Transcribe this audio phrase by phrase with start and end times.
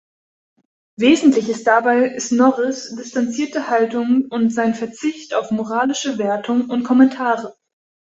[0.97, 7.53] Wesentlich ist dabei Snorris distanzierte Haltung und sein Verzicht auf moralische Wertungen und Kommentare.